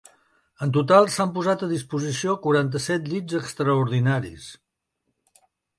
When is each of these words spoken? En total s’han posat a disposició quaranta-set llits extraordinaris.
En 0.65 0.71
total 0.77 1.09
s’han 1.15 1.33
posat 1.35 1.65
a 1.67 1.69
disposició 1.73 2.35
quaranta-set 2.47 3.13
llits 3.13 3.39
extraordinaris. 3.45 4.53